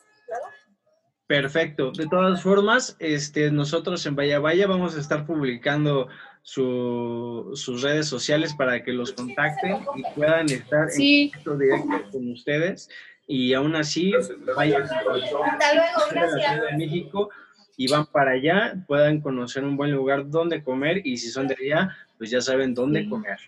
Perfecto. 1.26 1.90
De 1.90 2.06
todas 2.06 2.40
formas, 2.40 2.96
este, 3.00 3.50
nosotros 3.50 4.06
en 4.06 4.14
Vaya 4.14 4.38
Vaya 4.38 4.68
vamos 4.68 4.96
a 4.96 5.00
estar 5.00 5.26
publicando 5.26 6.08
su- 6.46 7.50
sus 7.54 7.82
redes 7.82 8.06
sociales 8.06 8.54
para 8.54 8.84
que 8.84 8.92
los 8.92 9.10
contacten 9.12 9.78
y 9.96 10.02
puedan 10.14 10.48
estar 10.48 10.88
Sí, 10.90 11.22
en 11.24 11.30
contacto 11.42 11.58
directo 11.58 12.10
con 12.12 12.30
ustedes. 12.30 12.88
Y 13.26 13.52
aún 13.52 13.74
así, 13.74 14.12
vayan 14.54 14.84
a 14.84 15.02
la 15.16 15.26
Ciudad 16.28 16.70
de 16.70 16.76
México 16.76 17.30
y 17.76 17.88
van 17.90 18.06
para 18.06 18.30
allá, 18.30 18.74
puedan 18.86 19.20
conocer 19.20 19.64
un 19.64 19.76
buen 19.76 19.90
lugar 19.90 20.30
donde 20.30 20.62
comer 20.62 21.04
y 21.04 21.16
si 21.16 21.30
son 21.30 21.48
de 21.48 21.56
allá, 21.60 21.96
pues 22.16 22.30
ya 22.30 22.40
saben 22.40 22.74
dónde 22.74 23.02
Sí. 23.02 23.08
comer. 23.08 23.38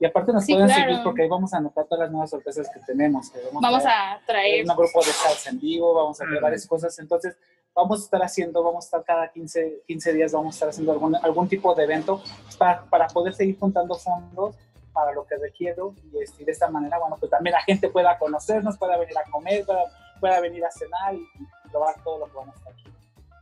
Y 0.00 0.04
aparte 0.06 0.32
nos 0.32 0.44
Sí, 0.44 0.54
pueden 0.54 0.66
claro. 0.68 0.82
seguir 0.90 1.00
porque 1.04 1.22
ahí 1.22 1.28
vamos 1.28 1.54
a 1.54 1.58
anotar 1.58 1.84
todas 1.84 2.00
las 2.00 2.10
nuevas 2.10 2.30
sorpresas 2.30 2.68
que 2.74 2.80
tenemos. 2.84 3.30
que 3.30 3.38
vamos 3.52 3.84
traer 3.84 3.86
a 3.86 4.20
traer. 4.26 4.64
un 4.68 4.76
grupo 4.76 4.98
de 5.04 5.12
salsa 5.12 5.50
en 5.50 5.60
vivo, 5.60 5.94
vamos 5.94 6.20
a 6.20 6.24
hacer 6.24 6.40
Mm. 6.40 6.42
varias 6.42 6.66
cosas. 6.66 6.98
Entonces, 6.98 7.36
vamos 7.74 8.00
a 8.00 8.04
estar 8.04 8.22
haciendo, 8.22 8.62
vamos 8.62 8.84
a 8.84 8.86
estar 8.86 9.04
cada 9.04 9.28
15, 9.28 9.82
15 9.86 10.12
días, 10.12 10.32
vamos 10.32 10.54
a 10.54 10.56
estar 10.56 10.68
haciendo 10.68 10.92
algún, 10.92 11.16
algún 11.16 11.48
tipo 11.48 11.74
de 11.74 11.84
evento 11.84 12.22
para, 12.58 12.84
para 12.84 13.06
poder 13.08 13.34
seguir 13.34 13.58
juntando 13.58 13.94
fondos 13.96 14.56
para 14.92 15.12
lo 15.12 15.26
que 15.26 15.36
requiero. 15.36 15.94
Y, 16.12 16.22
este, 16.22 16.42
y 16.42 16.46
de 16.46 16.52
esta 16.52 16.68
manera, 16.68 16.98
bueno, 16.98 17.16
pues 17.18 17.30
también 17.30 17.52
la 17.52 17.62
gente 17.62 17.88
pueda 17.88 18.16
conocernos, 18.18 18.78
pueda 18.78 18.96
venir 18.96 19.18
a 19.18 19.30
comer, 19.30 19.64
pueda, 19.64 19.84
pueda 20.20 20.40
venir 20.40 20.64
a 20.64 20.70
cenar 20.70 21.14
y, 21.14 21.18
y 21.18 21.68
probar 21.70 21.96
todo 22.02 22.20
lo 22.20 22.26
que 22.26 22.36
vamos 22.36 22.54
a 22.54 22.58
estar 22.58 22.72
aquí. 22.72 22.84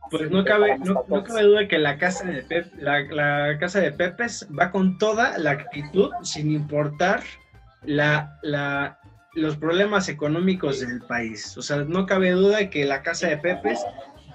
Pues 0.09 0.29
no 0.29 0.43
cabe, 0.43 0.77
no, 0.79 1.23
cabe 1.23 1.43
duda 1.43 1.67
que 1.67 1.79
la 1.79 1.97
casa 1.97 2.25
de 2.25 2.43
Pep, 2.43 2.73
la, 2.75 3.01
la 3.01 3.57
casa 3.57 3.79
de 3.79 3.91
Pepes 3.91 4.47
va 4.57 4.69
con 4.69 4.97
toda 4.97 5.37
la 5.37 5.51
actitud, 5.51 6.11
sin 6.21 6.51
importar 6.51 7.23
la, 7.83 8.37
la, 8.43 8.99
los 9.33 9.57
problemas 9.57 10.09
económicos 10.09 10.81
del 10.81 11.01
país. 11.01 11.57
O 11.57 11.61
sea, 11.61 11.77
no 11.77 12.05
cabe 12.05 12.31
duda 12.31 12.69
que 12.69 12.85
la 12.85 13.01
casa 13.01 13.27
de 13.27 13.37
Pepes 13.37 13.83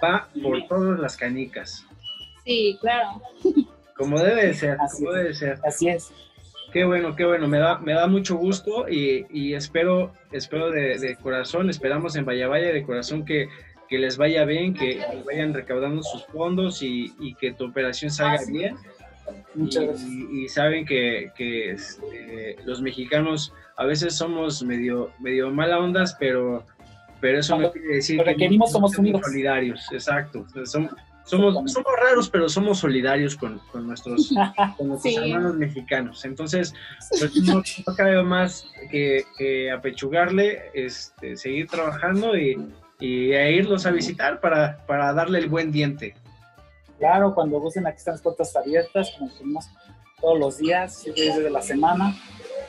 va 0.03 0.29
por 0.43 0.67
todas 0.69 0.99
las 0.99 1.17
canicas. 1.17 1.85
Sí, 2.45 2.79
claro. 2.81 3.21
Como 3.97 4.19
debe 4.21 4.47
de 4.47 4.55
ser, 4.55 4.77
Así 4.81 5.05
como 5.05 5.11
es. 5.11 5.17
debe 5.17 5.29
de 5.29 5.35
ser. 5.35 5.59
Así 5.65 5.89
es. 5.89 6.13
Qué 6.73 6.85
bueno, 6.85 7.17
qué 7.17 7.25
bueno, 7.25 7.49
me 7.49 7.59
da, 7.59 7.79
me 7.79 7.95
da 7.95 8.07
mucho 8.07 8.37
gusto 8.37 8.89
y, 8.89 9.27
y 9.31 9.55
espero, 9.55 10.13
espero 10.33 10.71
de, 10.71 10.99
de 10.99 11.17
corazón, 11.17 11.71
esperamos 11.71 12.15
en 12.17 12.25
Vaya 12.27 12.47
Vaya 12.47 12.73
de 12.73 12.83
corazón 12.83 13.25
que, 13.25 13.49
que 13.89 13.99
les 13.99 14.19
vaya 14.19 14.45
bien, 14.45 14.75
que, 14.75 15.01
vayan 15.25 15.55
recaudando 15.55 16.03
sus 16.03 16.27
fondos 16.27 16.83
y, 16.83 17.13
y 17.21 17.35
que 17.37 17.53
tu 17.53 17.65
operación 17.67 18.11
salga 18.11 18.43
bien. 18.47 18.77
Muchas 19.55 19.83
y, 19.83 19.87
gracias. 19.87 20.11
y- 20.11 20.45
y 20.45 20.49
saben 20.49 20.85
que, 20.85 21.33
que, 21.37 21.71
este, 21.73 22.57
los 22.67 22.83
mexicanos 22.83 23.53
a 23.79 23.85
veces 23.87 24.15
somos 24.15 24.63
medio, 24.63 25.11
medio 25.21 25.51
mala 25.51 25.79
ondas, 25.79 26.17
pero, 26.21 26.67
pero 27.21 27.39
eso 27.41 27.53
Cuando 27.55 27.69
no 27.69 27.73
quiere 27.73 27.95
decir 27.97 28.17
lo 28.19 28.25
requerimos, 28.25 28.73
somos 28.73 28.97
unidos. 28.99 29.23
solidarios, 29.25 29.87
exacto. 29.93 30.47
Somos, 30.65 30.93
somos, 31.25 31.73
somos 31.73 31.93
raros, 32.01 32.31
pero 32.31 32.49
somos 32.49 32.79
solidarios 32.79 33.37
con, 33.37 33.59
con 33.71 33.87
nuestros, 33.87 34.31
con 34.77 34.89
nuestros 34.89 35.15
Sí. 35.15 35.17
hermanos 35.21 35.57
mexicanos. 35.57 36.25
Entonces, 36.25 36.75
pues, 37.11 37.35
no, 37.43 37.63
no 37.87 37.95
cabe 37.97 38.23
más 38.23 38.67
que, 38.91 39.25
que 39.37 39.71
apechugarle, 39.71 40.71
este, 40.75 41.37
seguir 41.37 41.67
trabajando 41.69 42.37
y, 42.37 42.57
y 43.01 43.33
a 43.35 43.51
irlos 43.51 43.85
a 43.87 43.91
visitar 43.91 44.41
para, 44.41 44.79
para 44.87 45.13
darle 45.13 45.39
el 45.41 45.49
buen 45.49 45.71
diente. 45.71 46.15
Claro, 46.99 47.35
cuando 47.35 47.61
gusten, 47.61 47.87
aquí 47.87 47.99
están 47.99 48.15
las 48.15 48.23
puertas 48.23 48.57
abiertas, 48.57 49.13
como 49.19 49.31
tenemos 49.33 49.67
todos 50.21 50.37
los 50.39 50.59
días, 50.59 50.99
siete 51.03 51.23
días 51.23 51.39
de 51.39 51.51
la 51.51 51.63
semana. 51.63 52.13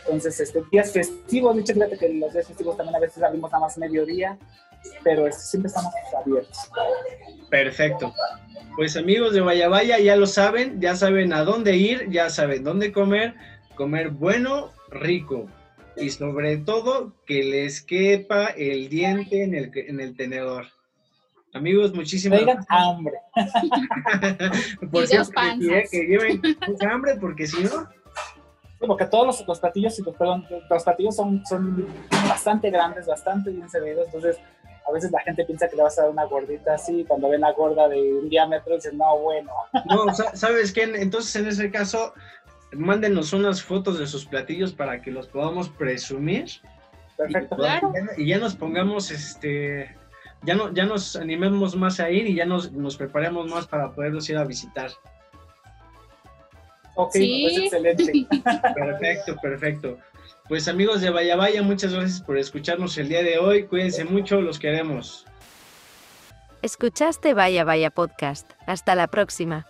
Entonces, 0.10 0.40
este, 0.40 0.64
días 0.72 0.92
festivos, 0.92 1.56
de 1.56 1.62
hecho, 1.62 1.74
fíjate 1.74 1.98
que 1.98 2.10
los 2.10 2.34
días 2.34 2.48
festivos 2.48 2.76
también 2.76 2.96
a 2.96 3.00
veces 3.00 3.22
abrimos 3.22 3.52
nada 3.52 3.66
más 3.66 3.78
mediodía, 3.78 4.38
pero 5.04 5.28
este, 5.28 5.44
siempre 5.44 5.68
estamos 5.68 5.94
abiertos. 6.20 6.58
Perfecto. 7.50 8.12
Pues 8.76 8.98
amigos 8.98 9.34
de 9.34 9.42
Vaya 9.42 9.70
Vaya, 9.70 10.00
ya 10.00 10.16
lo 10.16 10.26
saben, 10.26 10.82
ya 10.82 10.96
saben 10.96 11.32
a 11.34 11.44
dónde 11.44 11.76
ir, 11.76 12.10
ya 12.10 12.30
saben 12.30 12.64
dónde 12.64 12.92
comer, 12.92 13.36
comer 13.76 14.10
bueno, 14.10 14.72
rico 14.90 15.48
y 15.96 16.10
sobre 16.10 16.58
todo 16.58 17.14
que 17.26 17.44
les 17.44 17.82
quepa 17.82 18.48
el 18.48 18.90
diente 18.90 19.44
en 19.44 19.54
el, 19.54 19.72
en 19.76 20.00
el 20.00 20.16
tenedor. 20.16 20.68
Amigos, 21.54 21.94
muchísimas 21.94 22.42
Traigan 22.42 22.66
hambre. 22.70 23.16
Por 24.92 25.04
Y 25.04 25.08
cierto, 25.08 25.32
que, 25.60 25.84
que 25.92 26.06
lleven 26.06 26.42
mucha 26.68 26.92
hambre 26.92 27.16
porque 27.20 27.48
si 27.48 27.64
no, 27.64 27.90
porque 28.88 29.06
todos 29.06 29.26
los, 29.26 29.48
los 29.48 29.60
platillos, 29.60 30.00
y 30.00 30.04
los, 30.04 30.16
perdón, 30.16 30.46
los 30.70 30.84
platillos 30.84 31.16
son, 31.16 31.46
son 31.46 31.86
bastante 32.28 32.70
grandes, 32.70 33.06
bastante 33.08 33.50
bien 33.52 33.70
servidos, 33.70 34.06
entonces 34.08 34.38
a 34.88 34.92
veces 34.92 35.12
la 35.12 35.20
gente 35.22 35.46
piensa 35.46 35.68
que 35.70 35.76
le 35.76 35.84
vas 35.84 36.00
a 36.00 36.04
dar 36.04 36.12
una 36.12 36.24
gordita 36.26 36.74
así, 36.74 37.06
cuando 37.08 37.30
ven 37.30 37.42
la 37.42 37.52
gorda 37.52 37.88
de 37.88 38.14
un 38.14 38.30
diámetro 38.30 38.76
dicen, 38.76 38.98
no, 38.98 39.20
bueno, 39.20 39.52
no, 39.86 40.14
sa- 40.16 40.36
¿sabes 40.36 40.72
qué? 40.74 40.84
Entonces 40.84 41.36
en 41.36 41.48
ese 41.48 41.70
caso, 41.70 42.14
mándenos 42.72 43.34
unas 43.34 43.62
fotos 43.62 44.00
de 44.00 44.08
sus 44.08 44.26
platillos 44.26 44.74
para 44.74 45.02
que 45.02 45.12
los 45.12 45.28
podamos 45.28 45.70
presumir. 45.70 46.50
perfecto. 47.18 47.56
Y, 47.56 47.58
Claro. 47.60 47.94
y 48.18 48.28
ya 48.28 48.38
nos 48.40 48.56
pongamos, 48.56 49.12
este, 49.12 49.96
ya, 50.44 50.56
no, 50.56 50.74
ya 50.74 50.86
nos 50.86 51.16
animemos 51.16 51.76
más 51.76 52.00
a 52.00 52.10
ir 52.10 52.26
y 52.28 52.34
ya 52.36 52.46
nos, 52.46 52.72
nos 52.72 52.96
preparemos 52.98 53.48
más 53.48 53.68
para 53.68 53.92
poderlos 53.92 54.28
ir 54.30 54.38
a 54.38 54.44
visitar. 54.46 54.90
Ok, 57.02 57.14
Sí. 57.14 57.48
pues 57.48 57.58
excelente. 57.64 58.28
Perfecto, 58.76 59.36
perfecto. 59.42 59.98
Pues 60.50 60.68
amigos 60.68 61.00
de 61.00 61.10
Vaya 61.12 61.38
Vaya, 61.38 61.62
muchas 61.64 61.94
gracias 61.94 62.22
por 62.22 62.38
escucharnos 62.38 62.98
el 62.98 63.08
día 63.08 63.24
de 63.24 63.38
hoy. 63.38 63.64
Cuídense 63.68 64.04
mucho, 64.04 64.42
los 64.42 64.60
queremos. 64.60 65.26
Escuchaste 66.62 67.34
Vaya 67.34 67.64
Vaya 67.64 67.90
Podcast. 67.90 68.52
Hasta 68.68 68.96
la 68.96 69.08
próxima. 69.08 69.66